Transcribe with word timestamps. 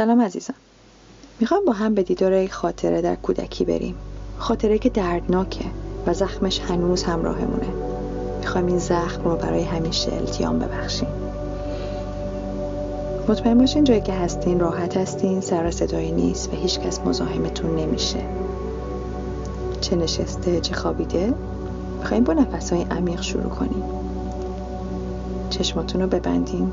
سلام 0.00 0.20
عزیزم. 0.20 0.54
می‌خوام 1.40 1.64
با 1.64 1.72
هم 1.72 1.94
به 1.94 2.02
دیدار 2.02 2.32
یک 2.32 2.52
خاطره 2.52 3.02
در 3.02 3.14
کودکی 3.14 3.64
بریم. 3.64 3.94
خاطره 4.38 4.78
که 4.78 4.88
دردناکه 4.88 5.64
و 6.06 6.14
زخمش 6.14 6.60
هنوز 6.60 7.02
همراهمونه. 7.02 7.68
می‌خوایم 8.40 8.66
این 8.66 8.78
زخم 8.78 9.24
رو 9.24 9.36
برای 9.36 9.62
همیشه 9.62 10.12
التیام 10.12 10.58
ببخشیم. 10.58 11.08
مطمئن 13.28 13.58
باشین 13.58 13.84
جایی 13.84 14.00
که 14.00 14.12
هستین 14.12 14.60
راحت 14.60 14.96
هستین 14.96 15.40
سر 15.40 15.70
صدایی 15.70 16.12
نیست 16.12 16.52
و 16.52 16.56
هیچکس 16.56 17.00
مزاحمتون 17.00 17.76
نمیشه. 17.76 18.20
چه 19.80 19.96
نشسته 19.96 20.60
چه 20.60 20.74
خوابیده؟ 20.74 21.34
می‌خوایم 21.98 22.24
با 22.24 22.32
نفسهای 22.32 22.82
عمیق 22.82 23.20
شروع 23.20 23.50
کنیم. 23.50 23.82
چشماتون 25.50 26.00
رو 26.00 26.06
ببندین. 26.06 26.72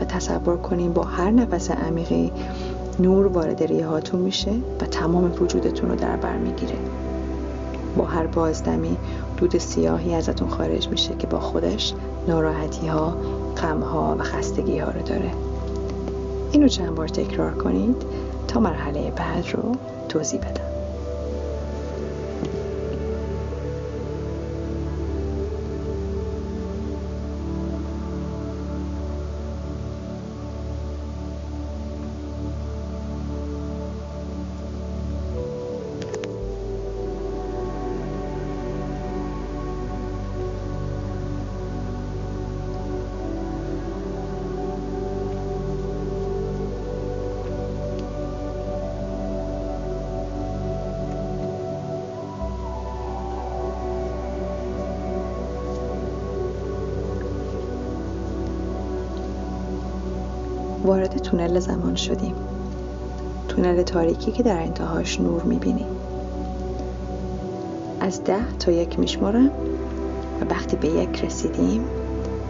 و 0.00 0.04
تصور 0.04 0.56
کنین 0.56 0.92
با 0.92 1.02
هر 1.02 1.30
نفس 1.30 1.70
عمیقی 1.70 2.32
نور 3.00 3.26
وارد 3.26 3.62
ریه 3.62 3.86
هاتون 3.86 4.20
میشه 4.20 4.52
و 4.80 4.86
تمام 4.86 5.32
وجودتون 5.40 5.90
رو 5.90 5.96
در 5.96 6.16
بر 6.16 6.36
می‌گیره. 6.36 6.76
با 7.96 8.04
هر 8.04 8.26
بازدمی 8.26 8.96
دود 9.36 9.58
سیاهی 9.58 10.14
ازتون 10.14 10.48
خارج 10.48 10.88
میشه 10.88 11.14
که 11.18 11.26
با 11.26 11.40
خودش 11.40 11.94
ناراحتی 12.28 12.86
ها 12.86 13.16
غم 13.62 13.80
ها 13.80 14.16
و 14.18 14.22
خستگی 14.22 14.78
ها 14.78 14.90
رو 14.90 15.02
داره. 15.02 15.30
اینو 16.52 16.68
چند 16.68 16.94
بار 16.94 17.08
تکرار 17.08 17.54
کنید 17.54 17.96
تا 18.48 18.60
مرحله 18.60 19.10
بعد 19.10 19.44
رو 19.52 19.72
توضیح 20.08 20.40
بدم. 20.40 20.65
وارد 60.86 61.18
تونل 61.18 61.58
زمان 61.58 61.94
شدیم. 61.94 62.34
تونل 63.48 63.82
تاریکی 63.82 64.32
که 64.32 64.42
در 64.42 64.58
انتهاش 64.58 65.20
نور 65.20 65.42
می‌بینیم. 65.42 65.86
از 68.00 68.24
ده 68.24 68.56
تا 68.58 68.72
یک 68.72 68.98
میشمارم 68.98 69.50
و 70.40 70.44
وقتی 70.50 70.76
به 70.76 70.88
یک 70.88 71.24
رسیدیم 71.24 71.84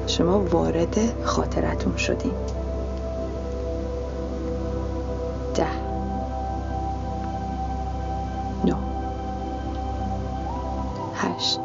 شما 0.06 0.40
وارد 0.40 1.24
خاطرتون 1.24 1.96
شدیم. 1.96 2.34
ده. 5.54 5.66
نو. 8.64 8.76
هشت. 11.14 11.60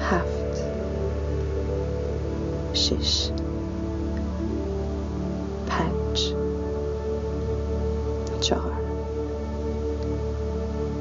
هفت. 0.00 0.64
شش. 2.72 3.41
چهار. 8.42 8.72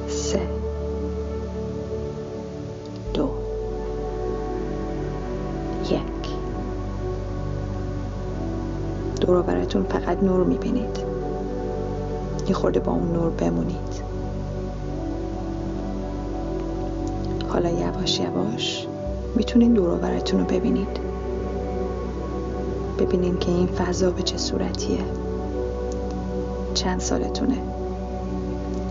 سه. 0.08 0.42
دو. 3.14 3.30
یک. 5.90 6.02
دور 9.22 9.42
براتون 9.42 9.84
فقط 9.84 10.24
نور 10.24 10.44
می‌بینید. 10.44 10.98
یه 12.48 12.54
خورده 12.54 12.80
با 12.80 12.92
اون 12.92 13.14
نور 13.14 13.30
بمونید. 13.30 14.02
حالا 17.50 17.70
یواش 17.70 18.20
یواش 18.20 18.88
می‌تونین 19.36 19.74
دور 19.74 19.98
براتون 19.98 20.40
رو 20.40 20.46
ببینید. 20.46 21.00
ببینین 23.00 23.38
که 23.38 23.52
این 23.52 23.68
فضا 23.68 24.12
به 24.12 24.22
چه 24.22 24.38
صورتیه. 24.38 25.00
چند 26.74 27.00
سالتونه. 27.00 27.58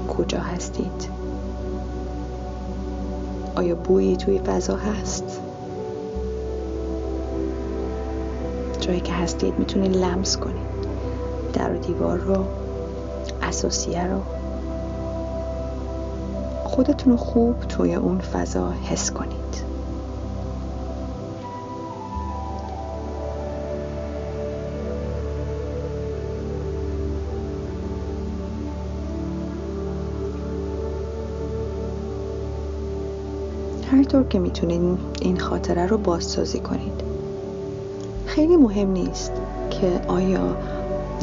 کجا 0.09 0.39
هستید؟ 0.39 1.09
آیا 3.57 3.75
بویی 3.75 4.17
توی 4.17 4.39
فضا 4.39 4.77
هست؟ 4.77 5.41
جایی 8.81 9.01
که 9.01 9.13
هستید 9.13 9.59
می‌تونید 9.59 9.97
لمس 9.97 10.37
کنید. 10.37 10.71
در 11.53 11.73
و 11.73 11.79
دیوار 11.79 12.19
رو 12.19 12.45
اساسیه 13.43 14.07
رو. 14.07 14.21
خودتون 16.65 17.13
رو 17.13 17.19
خوب 17.19 17.61
توی 17.61 17.95
اون 17.95 18.19
فضا 18.19 18.71
حس 18.71 19.11
کنید. 19.11 19.65
هر 34.11 34.17
طور 34.17 34.29
که 34.29 34.39
می‌تونید 34.39 34.99
این 35.21 35.39
خاطره 35.39 35.87
رو 35.87 35.99
بازسازی 35.99 36.61
کنید. 36.61 37.01
خیلی 38.27 38.57
مهم 38.57 38.91
نیست 38.91 39.33
که 39.71 40.01
آیا 40.09 40.57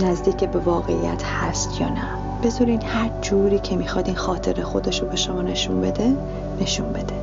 نزدیک 0.03 0.43
به 0.43 0.59
واقعیت 0.59 1.23
هست 1.23 1.81
یا 1.81 1.89
نه. 1.89 2.07
بذارین 2.43 2.81
هر 2.81 3.09
جوری 3.21 3.59
که 3.59 3.75
می‌خواد 3.75 4.07
این 4.07 4.15
خاطره 4.15 4.63
خودش 4.63 5.01
رو 5.01 5.07
به 5.07 5.15
شما 5.15 5.41
نشون 5.41 5.81
بده 5.81 6.13
نشون 6.61 6.89
بده. 6.89 7.15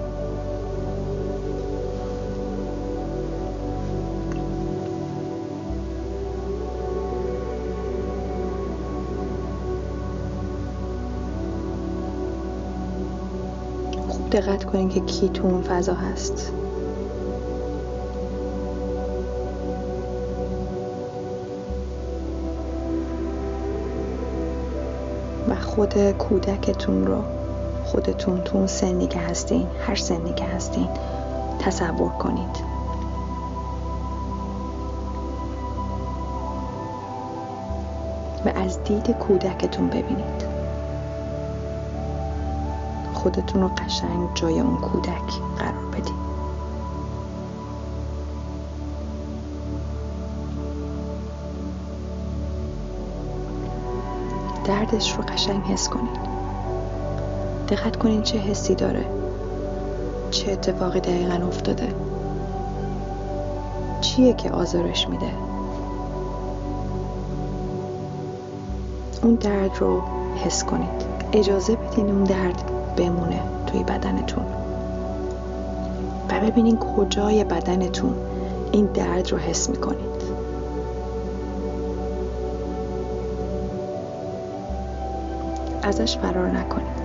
دقت 14.35 14.65
کنین 14.65 14.89
که 14.89 15.01
کی 15.01 15.29
تو 15.29 15.47
اون 15.47 15.63
فضا 15.63 15.95
هست. 15.95 16.53
و 25.49 25.55
خود 25.55 26.11
کودکتون 26.11 27.07
رو 27.07 27.25
خودتون 27.85 28.41
تو 28.41 28.57
اون 28.57 28.67
سنی 28.67 29.07
که 29.07 29.19
هستین 29.19 29.67
هر 29.87 29.95
سنی 29.95 30.33
که 30.33 30.45
هستین 30.45 30.89
تصور 31.59 32.11
کنید. 32.11 32.65
و 38.45 38.49
از 38.55 38.83
دید 38.83 39.11
کودکتون 39.11 39.89
ببینید. 39.89 40.54
خودتون 43.25 43.63
رو 43.63 43.69
قشنگ 43.69 44.29
جای 44.35 44.61
اون 44.61 44.77
کودک 44.77 45.33
قرار 45.59 45.87
بدید 45.93 46.15
دردش 54.65 55.17
رو 55.17 55.23
قشنگ 55.23 55.63
حس 55.63 55.89
کنید. 55.89 56.19
دقت 57.69 57.97
کنین 57.97 58.23
چه 58.23 58.39
حسی 58.39 58.75
داره. 58.75 59.07
چه 60.31 60.53
اتفاقی 60.53 61.01
دقیقا 61.01 61.47
افتاده. 61.47 61.95
چیه 64.01 64.33
که 64.33 64.51
آزارش 64.51 65.09
میده. 65.09 65.31
اون 69.23 69.35
درد 69.35 69.77
رو 69.81 70.03
حس 70.45 70.65
کنید. 70.65 71.05
اجازه 71.33 71.77
بدین 71.77 72.11
اون 72.11 72.25
درد 72.25 72.74
بمونه 72.97 73.41
توی 73.67 73.85
بدنتون. 73.85 74.45
و 76.29 76.41
ببینین 76.41 76.77
کجای 76.77 77.45
بدنتون 77.45 78.15
این 78.73 78.87
درد 78.87 79.33
رو 79.33 79.39
حس 79.39 79.71
می‌کنید. 79.71 80.25
ازش 85.83 86.19
فرار 86.19 86.49
نکنید. 86.49 87.05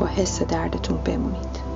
با 0.00 0.06
حس 0.06 0.42
دردتون 0.42 0.96
بمونید. 0.96 1.71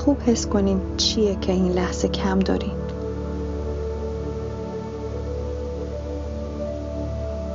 خوب 0.00 0.22
حس 0.26 0.46
کنین 0.46 0.80
چیه 0.96 1.34
که 1.34 1.52
این 1.52 1.72
لحظه 1.72 2.08
کم 2.08 2.38
دارین. 2.38 2.76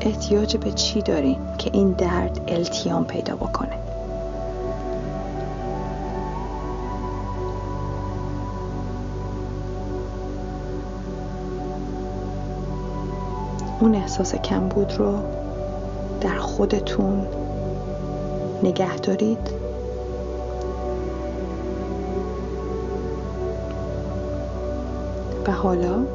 احتیاج 0.01 0.57
به 0.57 0.71
چی 0.71 1.01
دارین 1.01 1.37
که 1.57 1.69
این 1.73 1.91
درد 1.91 2.41
التیام 2.47 3.05
پیدا 3.05 3.35
بکنه؟ 3.35 3.77
اون 13.79 13.95
احساس 13.95 14.35
کمبود 14.35 14.93
رو 14.93 15.19
در 16.21 16.37
خودتون 16.37 17.27
نگه 18.63 18.95
دارید؟ 18.95 19.64
و 25.47 25.51
حالا 25.51 26.05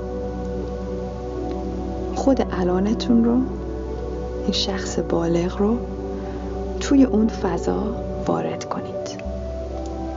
خود 2.15 2.47
الانتون 2.53 3.25
رو 3.25 3.37
این 4.43 4.53
شخص 4.53 4.99
بالغ 4.99 5.59
رو 5.59 5.79
توی 6.81 7.05
اون 7.05 7.29
فضا 7.29 7.82
وارد 8.27 8.65
کنید. 8.65 9.23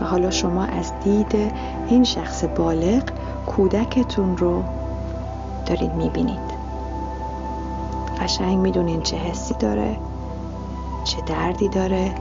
و 0.02 0.06
حالا 0.06 0.30
شما 0.30 0.64
از 0.64 0.92
دید 1.04 1.36
این 1.88 2.04
شخص 2.04 2.44
بالغ 2.44 3.04
کودکتون 3.48 4.38
رو 4.38 4.64
دارید 5.66 5.94
می‌بینید. 5.94 6.54
قشنگ 8.22 8.58
می‌دونین 8.60 9.02
چه 9.02 9.18
حسی 9.18 9.56
داره 9.60 9.98
چه 11.04 11.22
دردی 11.22 11.70
داره 11.70 12.16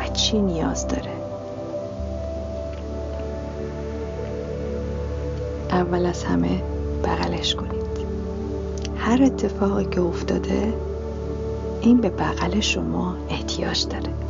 و 0.00 0.08
چی 0.12 0.38
نیاز 0.40 0.88
داره. 0.88 1.12
اول 5.74 6.06
از 6.06 6.24
همه 6.24 6.62
بغلش 7.04 7.54
کنید. 7.54 7.84
هر 8.96 9.22
اتفاقی 9.22 9.84
که 9.84 10.00
افتاده 10.00 10.74
این 11.80 12.00
به 12.00 12.10
بغل 12.10 12.60
شما 12.60 13.16
احتیاج 13.28 13.86
داره. 13.88 14.23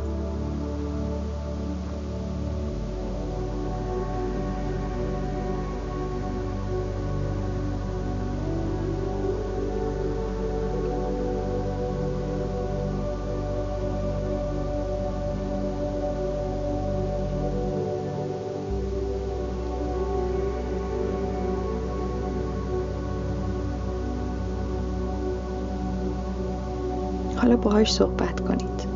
باهاش 27.65 27.93
صحبت 27.93 28.39
کنید. 28.39 28.87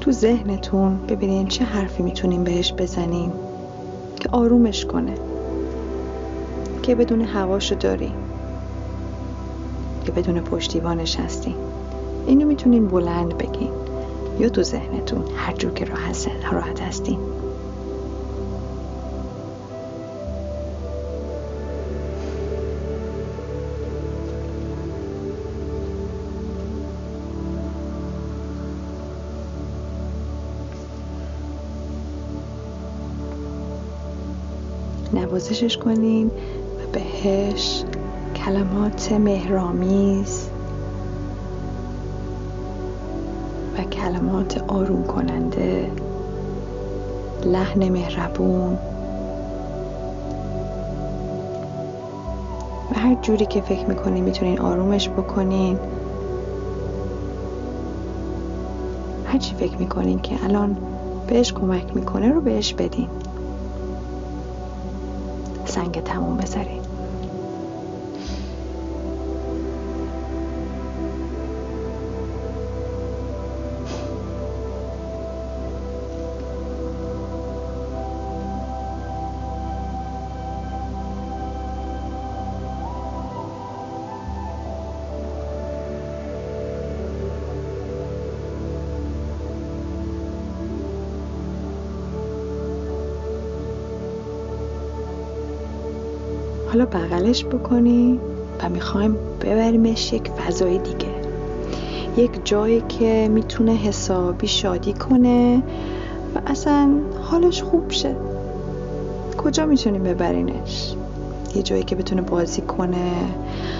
تو 0.00 0.12
ذهنتون 0.12 0.98
ببینین 1.08 1.48
چه 1.48 1.64
حرفی 1.64 2.02
می‌تونین 2.02 2.44
بهش 2.44 2.72
بزنین 2.72 3.32
که 4.20 4.28
آرومش 4.32 4.84
کنه. 4.84 5.14
که 6.82 6.94
بدون 6.94 7.20
هواشو 7.20 7.74
داری. 7.74 8.12
که 10.04 10.12
بدون 10.12 10.40
پشتیبانش 10.40 11.16
هستین 11.16 11.54
اینو 12.26 12.46
می‌تونین 12.46 12.88
بلند 12.88 13.38
بگین. 13.38 13.70
یا 14.38 14.48
تو 14.48 14.62
ذهنتون 14.62 15.24
هر 15.36 15.52
جور 15.52 15.72
که 15.72 15.84
راحت 16.52 16.80
هستین. 16.80 17.18
نوازشش 35.22 35.76
کنین 35.76 36.26
و 36.26 36.92
بهش 36.92 37.84
کلمات 38.36 39.12
مهرامیز 39.12 40.50
و 43.78 43.82
کلمات 43.82 44.64
آروم 44.68 45.04
کننده 45.04 45.90
لحن 47.44 47.88
مهربون. 47.88 48.78
و 52.90 52.98
هر 52.98 53.14
جوری 53.14 53.46
که 53.46 53.60
فکر 53.60 53.86
می‌کنین 53.86 54.24
می‌تونین 54.24 54.60
آرومش 54.60 55.08
بکنین. 55.08 55.78
هر 59.24 59.38
چی 59.38 59.54
فکر 59.54 59.76
می‌کنین 59.76 60.18
که 60.18 60.44
الان 60.44 60.76
بهش 61.26 61.52
کمک 61.52 61.96
می‌کنه 61.96 62.32
رو 62.32 62.40
بهش 62.40 62.74
بدین. 62.74 63.08
سنگ 65.74 66.02
تموم 66.02 66.36
بذارید 66.36 66.91
حالا 96.82 97.06
بغلش 97.06 97.44
بکنی 97.44 98.20
و 98.62 98.68
می‌خوایم 98.68 99.16
ببریمش 99.40 100.12
یک 100.12 100.28
فضای 100.28 100.78
دیگه. 100.78 101.08
یک 102.16 102.30
جایی 102.44 102.82
که 102.88 103.28
می‌تونه 103.32 103.72
حسابی 103.72 104.46
شادی 104.46 104.92
کنه 104.92 105.62
و 106.34 106.38
اصلا 106.46 106.90
حالش 107.22 107.62
خوب 107.62 107.90
شه. 107.90 108.16
کجا 109.38 109.66
می‌تونیم 109.66 110.02
ببرینش؟ 110.02 110.94
یه 111.54 111.62
جایی 111.62 111.82
که 111.82 111.96
بتونه 111.96 112.22
بازی 112.22 112.62
کنه. 112.62 113.12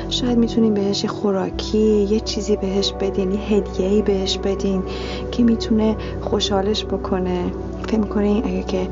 شاید 0.09 0.39
می‌تونیم 0.39 0.75
بهش 0.75 1.05
خوراکی 1.05 2.07
یه 2.11 2.21
چیزی 2.21 2.57
بهش 2.57 2.93
بدین 2.93 3.33
یه 3.33 3.41
هدیه‌ای 3.41 4.03
بهش 4.03 4.39
بدین 4.39 4.83
که 5.33 5.43
می‌تونه 5.43 5.97
خوشحالش 6.21 6.85
بکنه. 6.85 7.45
فکر 7.83 7.99
می‌کنین 7.99 8.45
اگه 8.45 8.63
که 8.63 8.89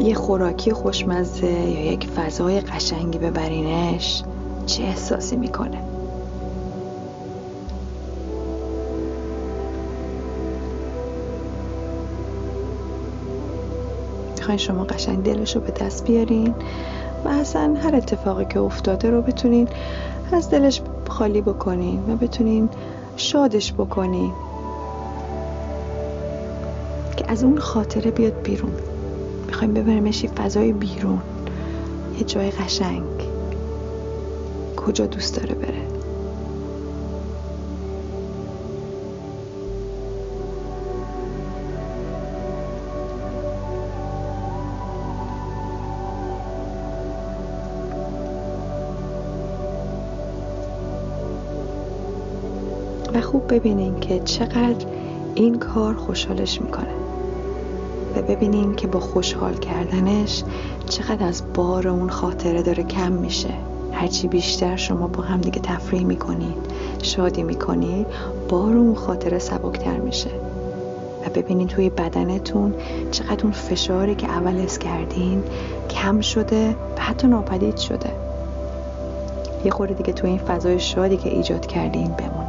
یه 0.00 0.14
خوراکی 0.14 0.72
خوشمزه 0.72 1.46
یا 1.46 1.92
یک 1.92 2.06
فضای 2.06 2.60
قشنگی 2.60 3.18
ببرینش 3.18 4.22
چه 4.66 4.82
احساسی 4.82 5.36
می‌کنه؟ 5.36 5.82
می‌خواین 14.46 14.58
شما 14.58 14.84
قشنگ 14.84 15.22
دلش 15.22 15.56
رو 15.56 15.62
به 15.62 15.70
دست 15.70 16.04
بیارین 16.04 16.54
و 17.24 17.28
اصلا 17.28 17.74
هر 17.82 17.96
اتفاقی 17.96 18.44
که 18.44 18.60
افتاده 18.60 19.10
رو 19.10 19.22
بتونین 19.22 19.68
از 20.32 20.50
دلش 20.50 20.82
خالی 21.08 21.40
بکنین 21.40 22.04
و 22.08 22.16
بتونین 22.16 22.68
شادش 23.16 23.72
بکنین 23.72 24.32
که 27.16 27.24
از 27.28 27.44
اون 27.44 27.58
خاطره 27.58 28.10
بیاد 28.10 28.42
بیرون. 28.42 28.72
می‌خوایم 29.46 29.74
ببریمش 29.74 30.24
یه 30.24 30.30
فضای 30.30 30.72
بیرون. 30.72 31.22
یه 32.18 32.24
جای 32.24 32.50
قشنگ. 32.50 33.02
کجا 34.76 35.06
دوست 35.06 35.36
داره 35.36 35.54
بره؟ 35.54 35.86
و 53.14 53.20
خوب 53.20 53.54
ببینین 53.54 54.00
که 54.00 54.20
چقدر 54.20 54.86
این 55.34 55.58
کار 55.58 55.94
خوشحالش 55.94 56.62
می‌کنه. 56.62 57.05
و 58.16 58.22
ببینین 58.22 58.74
که 58.74 58.86
با 58.86 59.00
خوشحال 59.00 59.54
کردنش 59.54 60.42
چقدر 60.88 61.26
از 61.26 61.42
بار 61.54 61.88
اون 61.88 62.10
خاطره 62.10 62.62
داره 62.62 62.82
کم 62.82 63.12
میشه. 63.12 63.54
هرچی 63.92 64.28
بیشتر 64.28 64.76
شما 64.76 65.06
با 65.06 65.22
هم 65.22 65.40
دیگه 65.40 65.60
تفریح 65.60 66.04
می‌کنید 66.04 66.56
شادی 67.02 67.42
می‌کنید 67.42 68.06
بار 68.48 68.76
اون 68.76 68.94
خاطره 68.94 69.38
سبکتر 69.38 69.96
میشه. 69.96 70.30
و 71.26 71.30
ببینین 71.34 71.68
توی 71.68 71.90
بدنتون 71.90 72.74
چقدر 73.10 73.42
اون 73.42 73.52
فشاری 73.52 74.14
که 74.14 74.28
اول 74.28 74.60
اس 74.60 74.78
کردین 74.78 75.42
کم 75.90 76.20
شده 76.20 76.70
و 76.70 77.00
حتی 77.00 77.28
ناپدید 77.28 77.76
شده. 77.76 78.10
یه 79.64 79.70
خورده 79.70 79.94
دیگه 79.94 80.12
توی 80.12 80.30
این 80.30 80.38
فضای 80.38 80.80
شادی 80.80 81.16
که 81.16 81.28
ایجاد 81.28 81.66
کردین 81.66 82.08
بمونید 82.08 82.45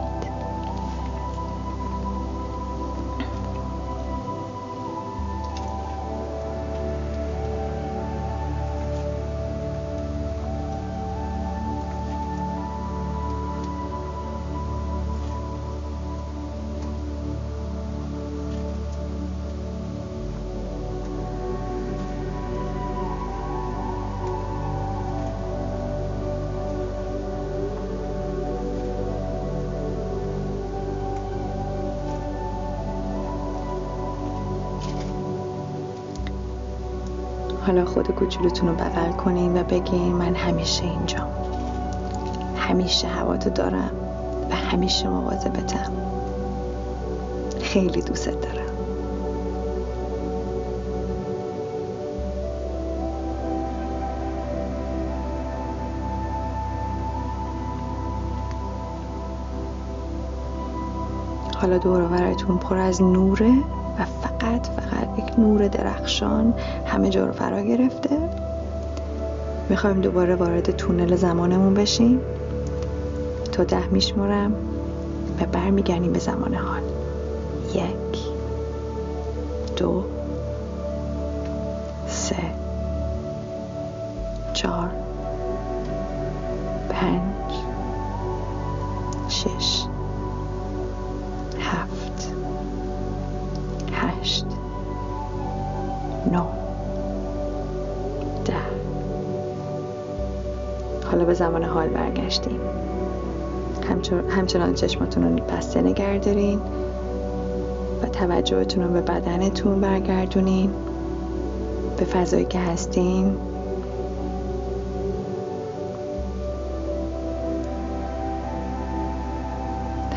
حالا 37.68 37.86
خود 37.86 38.12
کوچولوتون 38.12 38.70
رو 38.70 38.76
بغل 38.76 39.12
کنین 39.12 39.62
و 39.62 39.64
بگین 39.64 40.14
من 40.14 40.36
همیشه 40.36 40.84
اینجا. 40.84 41.28
همیشه 42.58 43.08
هواتو 43.08 43.50
دارم 43.50 43.92
و 44.50 44.56
همیشه 44.56 45.10
مواظبتم. 45.10 45.92
خیلی 47.62 48.02
دوست 48.02 48.30
دارم. 48.30 48.68
حالا 61.62 61.78
دور 61.78 62.02
پر 62.58 62.78
از 62.78 63.02
نوره 63.02 63.52
و 64.00 64.06
فقط 64.48 64.68
فقط 64.68 65.20
یک 65.20 65.40
نور 65.40 65.68
درخشان 65.68 66.54
همه 66.86 67.10
جا 67.10 67.26
رو 67.26 67.32
فرا 67.32 67.62
گرفته. 67.62 68.30
می‌خوایم 69.70 70.02
دوباره 70.02 70.36
وارد 70.36 70.72
تونل 70.72 71.16
زمانمون 71.16 71.74
بشیم. 71.74 72.22
تا 73.52 73.64
ده 73.64 73.88
میشمرم 73.88 74.54
و 75.42 75.46
برمیگردیم 75.46 76.14
به 76.14 76.20
زمان 76.20 76.54
حال. 76.54 76.82
یک 77.74 78.20
دو 79.78 80.04
سه 82.08 82.36
چهار 84.54 84.90
پنج 86.90 87.54
شش. 89.30 89.87
زمان 101.38 101.64
حال 101.64 101.88
برگشتیم. 101.88 102.60
همچنان 104.30 104.74
چشماتون 104.74 105.24
رو 105.24 105.46
بسته 105.46 105.82
نگه 105.82 106.18
دارین 106.18 106.62
و 108.04 108.08
توجهتون 108.08 108.84
رو 108.84 108.90
به 108.90 109.02
بدنتون 109.02 109.82
برگردونین. 109.82 110.72
به 111.98 112.06
فضایی 112.06 112.46
که 112.46 112.60
هستین. 112.60 113.38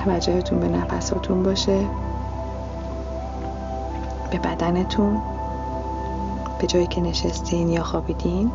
توجهتون 0.05 0.61
به 0.61 0.69
نفساتون 0.69 1.43
باشه. 1.43 1.79
به 4.31 4.39
بدنتون. 4.39 5.19
به 6.61 6.67
جایی 6.67 6.87
که 6.87 7.01
نشستین 7.01 7.69
یا 7.69 7.83
خوابیدین. 7.83 8.51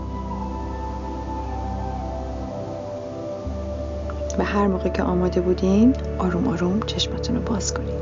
و 4.39 4.43
هر 4.43 4.67
موقع 4.67 4.89
که 4.89 5.03
آماده 5.03 5.41
بودین 5.41 5.95
آروم 6.17 6.47
آروم 6.47 6.79
چشماتون 6.79 7.35
رو 7.35 7.41
باز 7.41 7.73
کنین. 7.73 7.95